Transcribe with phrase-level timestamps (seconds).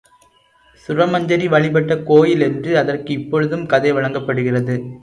[0.89, 4.77] சுரமஞ்சரி வழிபட்ட கோயில் என்று அதற்கு இப்பொழுதும் கதை வழங்கப்படுகிறது.